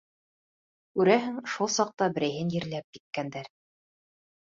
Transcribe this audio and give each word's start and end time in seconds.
Күрәһең, 0.99 1.35
шул 1.55 1.69
саҡта 1.73 2.07
берәйһен 2.15 2.49
ерләп 2.55 2.97
киткәндәр... 2.97 3.51